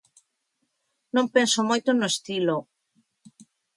Non 1.15 1.25
penso 1.35 1.67
moito 1.69 1.89
no 1.93 2.07
estilo. 2.13 2.57